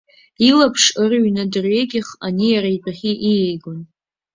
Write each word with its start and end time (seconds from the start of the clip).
Илаԥш 0.49 0.83
ырҩны 1.03 1.43
дырҩегьых 1.51 2.07
ани, 2.27 2.47
иара 2.55 2.69
итәахьы 2.75 3.11
ииаигон. 3.29 3.79